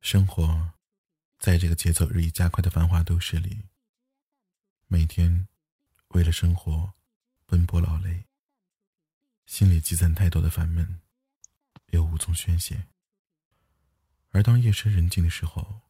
[0.00, 0.72] 生活，
[1.38, 3.68] 在这个节奏日益加快的繁华都市里，
[4.86, 5.46] 每天
[6.08, 6.94] 为了生活
[7.44, 8.24] 奔波劳累，
[9.44, 11.00] 心里积攒太多的烦闷，
[11.88, 12.86] 又无从宣泄。
[14.30, 15.82] 而当夜深人静的时候，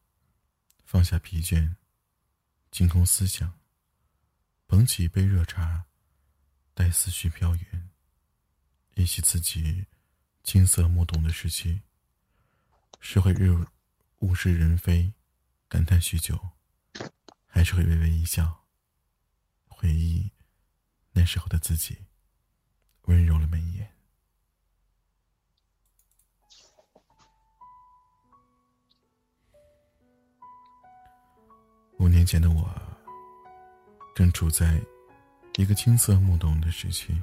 [0.83, 1.75] 放下疲倦，
[2.69, 3.59] 清空思想，
[4.67, 5.85] 捧起一杯热茶，
[6.73, 7.89] 待思绪飘远，
[8.95, 9.85] 忆起自己
[10.43, 11.81] 青涩懵懂的时期，
[12.99, 13.47] 是会日
[14.21, 15.11] 物是人非，
[15.67, 16.39] 感叹许久，
[17.47, 18.65] 还是会微微一笑，
[19.67, 20.31] 回忆
[21.11, 21.97] 那时候的自己，
[23.03, 23.91] 温柔了眉眼。
[31.97, 32.71] 五年前的我，
[34.15, 34.79] 正处在
[35.55, 37.19] 一个青涩懵懂的时期。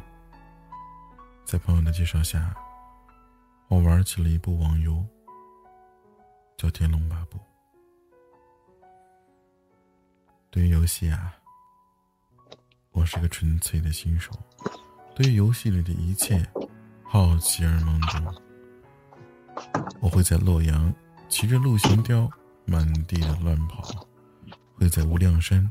[1.44, 2.54] 在朋友的介绍下，
[3.68, 5.06] 我玩起了一部网游，
[6.58, 7.38] 叫《天龙八部》。
[10.50, 11.33] 对于游戏啊，
[12.91, 14.33] 我是个纯粹的新手，
[15.14, 16.44] 对于游戏里的一切
[17.05, 18.42] 好奇而懵懂。
[20.00, 20.92] 我会在洛阳
[21.28, 22.28] 骑着鹿行雕
[22.66, 23.84] 满地的乱跑。
[24.74, 25.68] 会在无量山、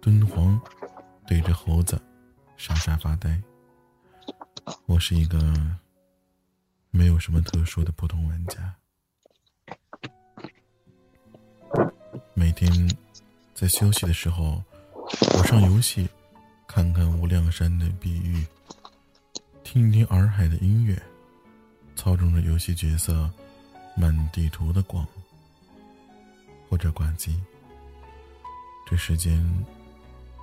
[0.00, 0.58] 敦煌
[1.26, 2.00] 对着猴子
[2.56, 3.38] 傻傻发呆。
[4.86, 5.54] 我是一个
[6.90, 8.74] 没有什么特殊的普通玩家。
[12.40, 12.72] 每天
[13.52, 14.64] 在休息的时候，
[15.36, 16.08] 我上游戏
[16.66, 18.46] 看看无量山的碧玉，
[19.62, 20.98] 听一听洱海的音乐，
[21.94, 23.30] 操纵着游戏角色
[23.94, 25.06] 满地图的逛，
[26.66, 27.38] 或者挂机。
[28.88, 29.38] 这时间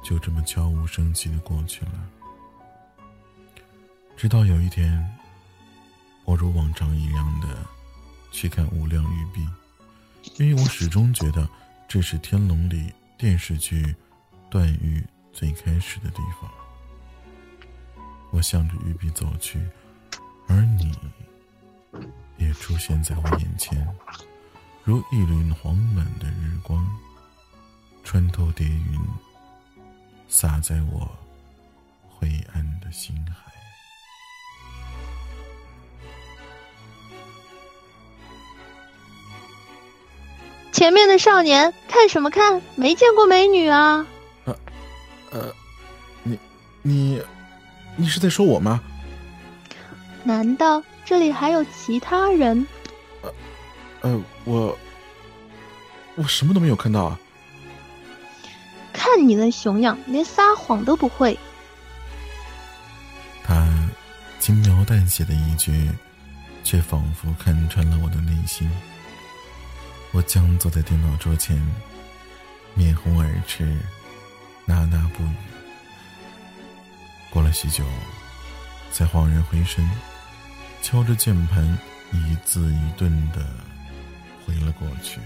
[0.03, 2.07] 就这么悄无声息的过去了，
[4.15, 5.03] 直到有一天，
[6.25, 7.65] 我如往常一样的
[8.31, 9.49] 去看无量玉璧，
[10.35, 11.49] 因为我始终觉得
[11.88, 13.95] 这是天龙里电视剧
[14.49, 16.52] 段誉最开始的地方。
[18.31, 19.65] 我向着玉璧走去，
[20.49, 20.93] 而你
[22.37, 23.87] 也出现在我眼前，
[24.83, 26.86] 如一缕黄暖的日光。
[28.04, 28.99] 穿透叠云，
[30.30, 31.09] 洒在我
[32.08, 33.46] 灰暗的心海。
[40.77, 42.61] 前面的少年看什么看？
[42.76, 44.05] 没见过美女啊？
[44.45, 44.55] 呃，
[45.32, 45.52] 呃，
[46.21, 46.38] 你
[46.83, 47.20] 你
[47.95, 48.80] 你是在说我吗？
[50.23, 52.67] 难道这里还有其他人？
[53.23, 53.33] 呃
[54.02, 54.77] 呃，我
[56.14, 57.20] 我什么都没有看到啊。
[58.93, 61.36] 看你那熊样，连撒谎都不会。
[63.43, 63.67] 他
[64.39, 65.89] 轻描淡写的一句，
[66.64, 68.70] 却仿佛看穿了我的内心。
[70.17, 71.55] 我僵坐在电脑桌前，
[72.73, 73.78] 面红耳赤，
[74.66, 75.36] 呐呐不语。
[77.30, 77.86] 过了许久，
[78.92, 79.88] 才恍然回身，
[80.82, 81.64] 敲着键盘，
[82.14, 83.45] 一字一顿的
[84.44, 85.20] 回了过去。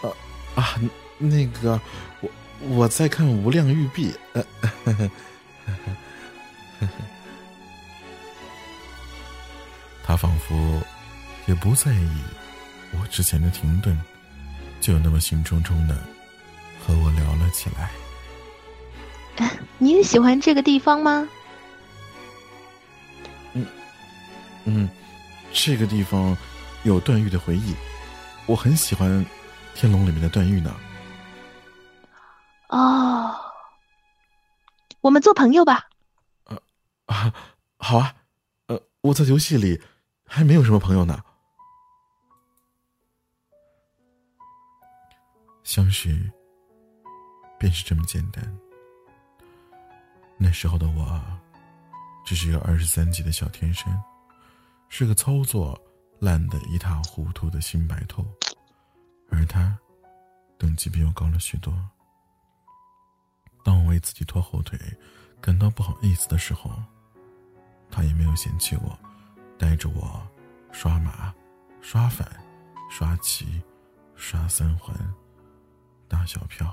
[0.00, 0.08] 啊
[0.56, 0.80] 啊！
[1.18, 1.78] 那个，
[2.22, 2.30] 我
[2.60, 4.10] 我在看《无量玉璧》，
[10.02, 10.82] 他仿佛
[11.44, 12.22] 也不在意
[13.00, 13.98] 我之前的停顿，
[14.80, 15.94] 就那么兴冲冲的
[16.84, 17.90] 和我聊了起来。
[19.78, 21.28] 你也喜欢这个地方吗？
[23.52, 23.66] 嗯
[24.64, 24.88] 嗯，
[25.52, 26.36] 这个地方
[26.84, 27.74] 有段誉的回忆，
[28.46, 29.10] 我很喜欢
[29.74, 30.74] 《天龙》里面的段誉呢。
[32.68, 33.34] 哦，
[35.00, 35.88] 我们做朋友吧。
[36.44, 36.58] 呃
[37.06, 37.32] 啊，
[37.78, 38.14] 好啊。
[38.68, 39.80] 呃，我在游戏里
[40.26, 41.22] 还没有什么朋友呢。
[45.64, 46.30] 相识
[47.58, 48.58] 便是这么简单。
[50.38, 51.20] 那时候的我
[52.24, 53.90] 只是一个二十三级的小天神，
[54.90, 55.80] 是个操作
[56.20, 58.22] 烂得一塌糊涂的新白头，
[59.30, 59.76] 而他
[60.58, 61.74] 等级比我高了许多。
[63.64, 64.78] 当我为自己拖后腿，
[65.40, 66.70] 感到不好意思的时候，
[67.90, 68.98] 他也没有嫌弃我，
[69.58, 70.20] 带着我
[70.72, 71.34] 刷马、
[71.80, 72.30] 刷反、
[72.90, 73.62] 刷旗、
[74.14, 74.94] 刷三环、
[76.14, 76.72] 大小票，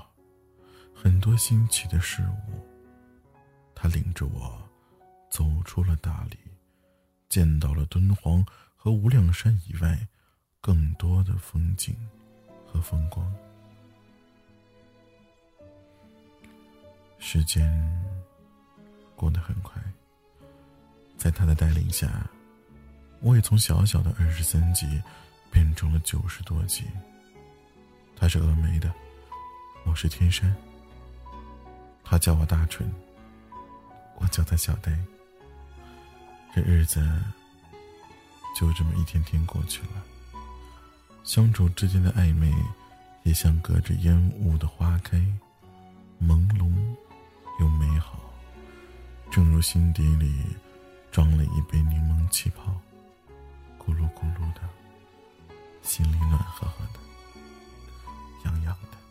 [0.94, 2.64] 很多新奇的事物。
[3.74, 4.56] 他领着我
[5.28, 6.38] 走出了大理，
[7.28, 8.46] 见到了敦煌
[8.76, 9.98] 和无量山以外
[10.60, 11.96] 更多的风景
[12.64, 13.34] 和风光。
[17.18, 17.68] 时间
[19.16, 19.82] 过得很快，
[21.18, 22.30] 在他的带领下，
[23.20, 25.02] 我也从小小的二十三级
[25.50, 26.84] 变成了九十多级。
[28.14, 28.94] 他是峨眉的，
[29.84, 30.54] 我是天山。
[32.04, 32.90] 他叫我大春，
[34.16, 34.96] 我叫他小呆。
[36.54, 37.00] 这日子
[38.58, 40.02] 就这么一天天过去了，
[41.24, 42.54] 相处之间的暧昧，
[43.22, 45.16] 也像隔着烟雾的花开，
[46.20, 46.70] 朦胧
[47.58, 48.18] 又美好，
[49.30, 50.44] 正如心底里
[51.10, 52.78] 装了一杯柠檬气泡，
[53.78, 54.60] 咕噜咕噜的，
[55.82, 57.00] 心里暖和和的，
[58.44, 59.01] 痒痒的。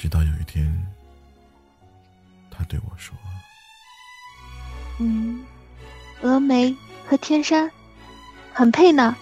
[0.00, 0.66] 直到有一天，
[2.50, 3.14] 他对我说。
[4.98, 5.44] 嗯，
[6.22, 6.74] 峨眉
[7.06, 7.70] 和天山
[8.54, 9.14] 很配呢。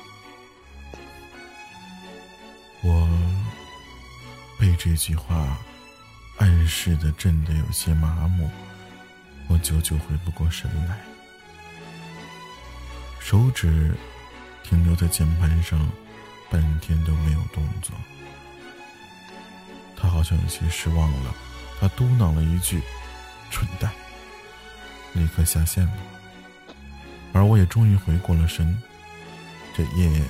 [2.84, 3.08] 我
[4.60, 5.58] 被这句话
[6.36, 8.48] 暗示的震得有些麻木，
[9.48, 10.96] 我久久回不过神来，
[13.18, 13.92] 手指
[14.62, 15.76] 停留在键盘上，
[16.48, 17.92] 半天都没有动作。
[20.00, 21.34] 他好像有些失望了，
[21.80, 22.80] 他嘟囔了一句
[23.50, 23.90] ：“蠢蛋。”
[25.14, 25.92] 立刻下线了，
[27.32, 28.80] 而我也终于回过了神。
[29.74, 30.22] 这夜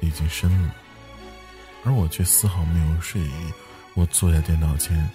[0.00, 0.74] 已经深了，
[1.84, 3.52] 而我却丝毫没有睡意。
[3.94, 5.10] 我坐在电脑前，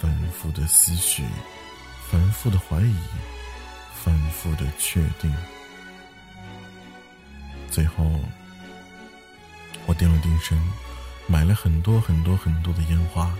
[0.00, 1.24] 反复的思绪，
[2.10, 2.96] 反复的怀疑，
[4.02, 5.32] 反复的确定。
[7.70, 8.18] 最后，
[9.86, 10.58] 我定了定神，
[11.26, 13.32] 买了很多很多很多的烟花，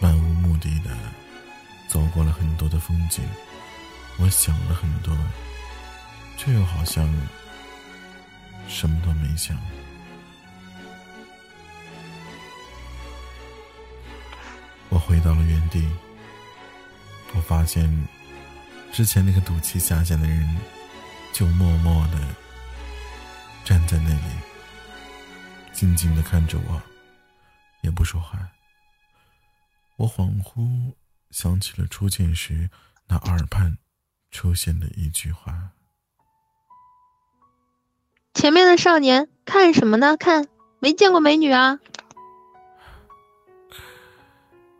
[0.00, 0.90] 漫无目的的。
[1.88, 3.24] 走过了很多的风景，
[4.16, 5.12] 我想了很多，
[6.36, 7.04] 却又好像
[8.68, 9.58] 什么都没想。
[14.88, 15.84] 我回到了原地，
[17.34, 18.06] 我发现
[18.92, 20.56] 之前那个赌气下线的人，
[21.32, 22.20] 就默默的
[23.64, 24.30] 站在那里，
[25.80, 26.82] 静静的看着我，
[27.80, 28.38] 也不说话。
[29.96, 30.92] 我恍惚。
[31.30, 32.68] 想起了初见时
[33.06, 33.78] 那耳畔
[34.30, 35.70] 出现的一句话
[38.34, 40.18] ：“前面的少年看什么呢？
[40.18, 40.48] 看
[40.80, 41.80] 没见过美女啊！”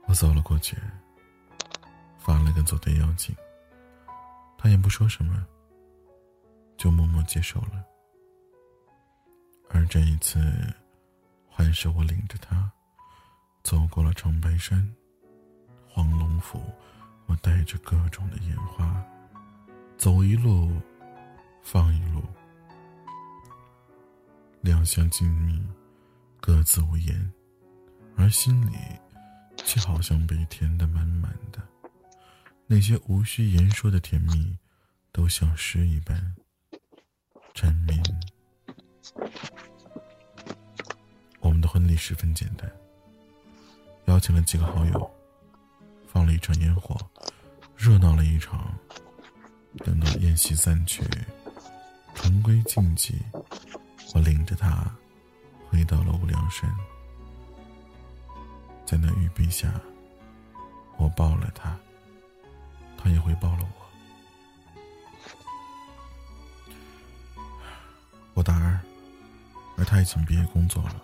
[0.06, 0.76] 我走了过去，
[2.18, 3.34] 发了个走对妖精，
[4.58, 5.46] 他也不说什么，
[6.76, 7.82] 就默默接受了。
[9.70, 10.40] 而这一次，
[11.62, 12.72] 还是我领着他
[13.62, 14.90] 走过了长白山。
[15.86, 16.58] 黄龙府，
[17.26, 19.04] 我带着各种的烟花，
[19.98, 20.72] 走一路，
[21.62, 22.22] 放一路，
[24.62, 25.62] 两相静谧，
[26.40, 27.30] 各自无言，
[28.16, 28.78] 而心里
[29.58, 31.60] 却好像被填得满满的。
[32.66, 34.56] 那些无需言说的甜蜜，
[35.12, 36.34] 都像诗一般
[37.52, 38.02] 缠绵。
[41.72, 42.68] 婚礼十分简单，
[44.06, 45.10] 邀请了几个好友。
[46.08, 46.96] 放了一场烟火，
[47.76, 48.76] 热闹了一场。
[49.84, 51.04] 等到宴席散去，
[52.12, 53.14] 重归静寂，
[54.12, 54.92] 我领着他
[55.68, 56.68] 回到了无量山。
[58.84, 59.72] 在那玉璧下，
[60.96, 61.78] 我抱了他，
[62.98, 63.86] 他也会抱了我。
[68.34, 68.76] 我大二，
[69.76, 71.00] 而他已经毕业工作了，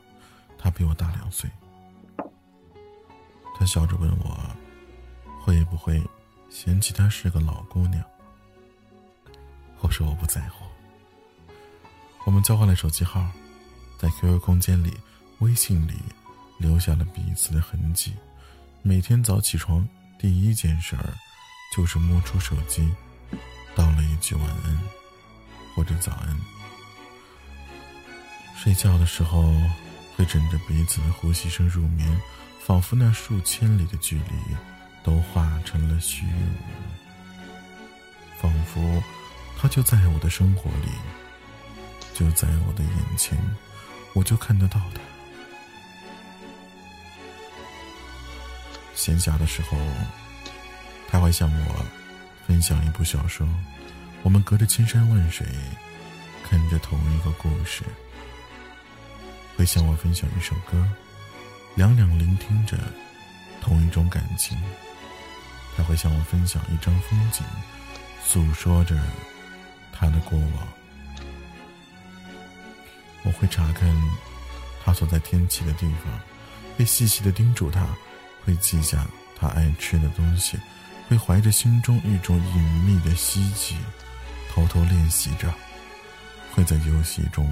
[0.66, 1.48] 他比我大两岁。
[3.56, 4.36] 他笑着问我。
[5.40, 6.02] 会不会
[6.50, 8.02] 嫌弃她是个老姑娘？
[9.78, 10.64] 我说我不在乎。
[12.24, 13.24] 我们交换了手机号，
[13.96, 14.92] 在 QQ 空间里、
[15.38, 15.94] 微信里
[16.58, 18.12] 留下了彼此的痕迹。
[18.82, 21.14] 每天早起床第一件事儿
[21.72, 22.92] 就是摸出手机，
[23.76, 24.80] 道了一句晚安
[25.76, 26.36] 或者早安。
[28.56, 29.54] 睡觉的时候
[30.16, 32.20] 会枕着彼此的呼吸声入眠，
[32.58, 34.56] 仿佛那数千里的距离。
[35.06, 36.56] 都化成了虚无，
[38.42, 39.00] 仿佛
[39.56, 40.88] 他就在我的生活里，
[42.12, 43.38] 就在我的眼前，
[44.14, 45.00] 我就看得到他。
[48.96, 49.78] 闲暇的时候，
[51.06, 51.86] 他会向我
[52.48, 53.48] 分享一部小说，
[54.24, 55.46] 我们隔着千山万水，
[56.42, 57.84] 看着同一个故事；
[59.56, 60.86] 会向我分享一首歌，
[61.74, 62.76] 两两聆听着
[63.60, 64.56] 同一种感情。
[65.76, 67.44] 他会向我分享一张风景，
[68.24, 68.98] 诉说着
[69.92, 70.68] 他的过往。
[73.24, 73.94] 我会查看
[74.84, 76.20] 他所在天气的地方，
[76.76, 77.86] 会细细的叮嘱他，
[78.44, 79.06] 会记下
[79.38, 80.58] 他爱吃的东西，
[81.08, 83.76] 会怀着心中一种隐秘的希冀，
[84.50, 85.52] 偷偷练习着，
[86.54, 87.46] 会在游戏中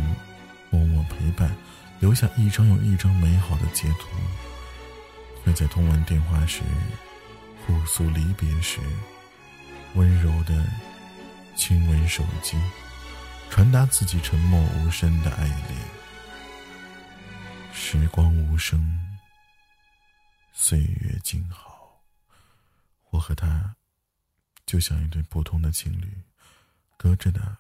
[0.71, 1.55] 默默陪伴，
[2.05, 4.11] 留下一张又一张美好的截图；
[5.43, 6.61] 会在通完电话时，
[7.65, 8.79] 互诉离别时，
[9.95, 10.67] 温柔的
[11.57, 12.61] 亲吻手机，
[13.49, 15.81] 传达自己沉默无声的爱恋。
[17.73, 19.17] 时光无声，
[20.53, 22.03] 岁月静好，
[23.13, 23.77] 我和他
[24.67, 26.13] 就像一对普通的情侣，
[26.99, 27.57] 隔着的。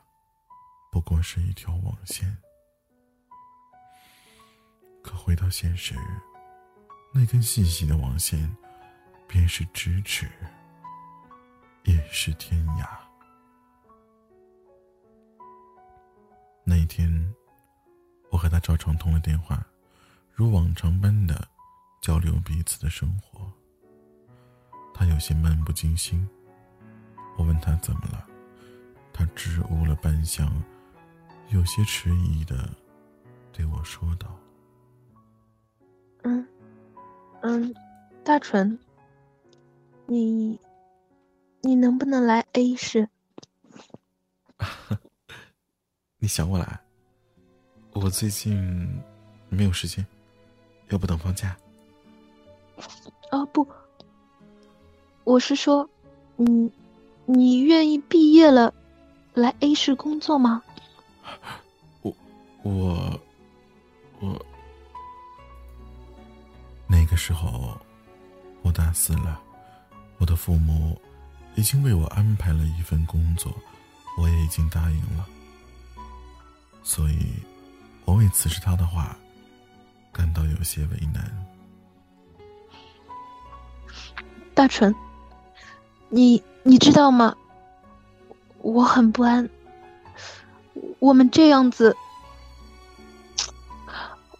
[0.92, 2.36] 不过是一条网线，
[5.24, 5.94] 回到现实，
[7.10, 8.54] 那根细细的网线，
[9.26, 10.30] 便是咫尺，
[11.84, 12.86] 也是天涯。
[16.62, 17.34] 那一天，
[18.30, 19.64] 我和他照常通了电话，
[20.34, 21.48] 如往常般的
[22.02, 23.50] 交流彼此的生活。
[24.92, 26.28] 他有些漫不经心，
[27.38, 28.26] 我问他怎么了，
[29.10, 30.46] 他支吾了半晌。
[31.48, 32.68] 有些迟疑的
[33.54, 34.38] 对我说道
[37.46, 37.74] ：“嗯，
[38.24, 38.78] 大纯，
[40.06, 40.58] 你，
[41.60, 43.06] 你能不能来 A 市？
[46.16, 46.80] 你想我来？
[47.92, 49.02] 我最近
[49.50, 50.06] 没有时间，
[50.88, 51.54] 要不等放假？
[53.30, 53.68] 哦不，
[55.24, 55.86] 我是说，
[56.36, 56.72] 你，
[57.26, 58.72] 你愿意毕业了
[59.34, 60.62] 来 A 市工作吗？”
[62.00, 62.16] 我，
[62.62, 63.20] 我，
[64.20, 64.53] 我，那
[67.14, 67.78] 个时候
[68.62, 69.40] 我大四了，
[70.18, 71.00] 我的父母
[71.54, 73.54] 已经为我安排了一份工作，
[74.18, 75.24] 我也已经答应了，
[76.82, 77.34] 所以，
[78.04, 79.16] 我为此时他的话
[80.12, 81.46] 感到有些为难。
[84.52, 84.92] 大纯，
[86.08, 87.36] 你你知道吗？
[88.58, 89.48] 我很不安。
[90.98, 91.96] 我们这样子，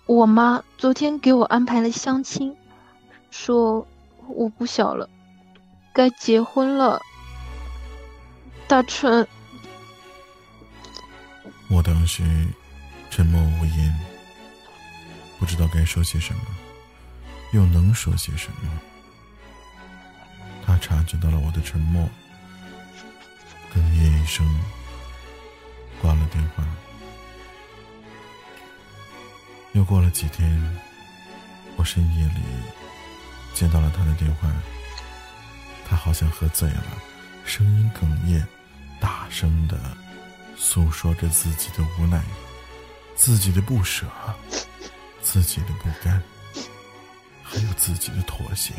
[0.07, 2.57] 我妈昨天给我安排了相亲，
[3.37, 3.85] 说
[4.29, 5.11] 我不小了，
[5.93, 7.03] 该结婚了。
[8.69, 9.26] 大春，
[11.69, 12.23] 我当时
[13.11, 14.00] 沉默无言，
[15.41, 16.43] 不知道该说些什么，
[17.53, 18.81] 又能说些什么。
[20.64, 22.09] 他察觉到了我的沉默，
[23.75, 24.49] 哽咽一声。
[26.00, 26.62] 挂了电话，
[29.73, 30.81] 又过了几天，
[31.76, 32.41] 我深夜里
[33.54, 34.50] 接到了他的电话。
[35.87, 36.84] 他好像喝醉了，
[37.44, 38.44] 声音哽咽，
[39.00, 39.78] 大声的
[40.56, 42.23] 诉说着自己的无奈、
[43.14, 44.06] 自己的不舍、
[45.23, 46.23] 自己的不甘，
[47.42, 48.73] 还有自己的妥协。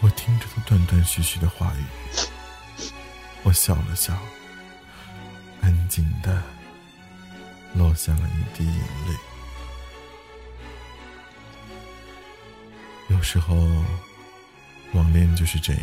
[0.00, 1.84] 我听着他断断续续的话语，
[3.42, 4.16] 我笑了笑。
[5.62, 6.42] 安静的
[7.74, 9.35] 落下了一滴眼泪。
[13.16, 13.56] 有时候，
[14.92, 15.82] 网恋就是这样，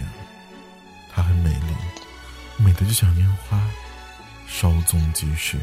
[1.12, 1.74] 它很美丽，
[2.64, 3.60] 美的就像烟花，
[4.48, 5.58] 稍纵即逝。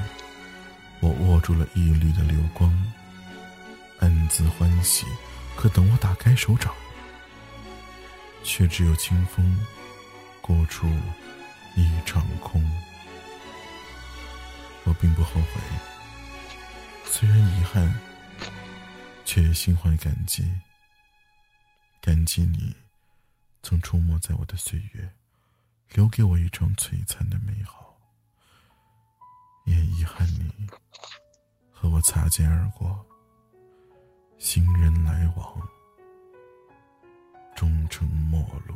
[0.98, 2.70] 我握住了一缕的流光，
[4.00, 5.06] 暗自欢喜。
[5.56, 6.74] 可等我打开手掌，
[8.42, 9.58] 却只有清风
[10.40, 10.88] 过处
[11.76, 12.62] 一场空。
[14.84, 15.60] 我并不后悔，
[17.06, 17.94] 虽然遗憾，
[19.24, 20.44] 却心怀感激。
[22.00, 22.74] 感激你
[23.62, 25.12] 曾出没在我的岁月，
[25.92, 27.94] 留给我一场璀璨的美好；
[29.66, 30.66] 也遗憾你
[31.70, 33.04] 和我擦肩而过，
[34.38, 35.68] 行人来往，
[37.54, 38.74] 终成陌路。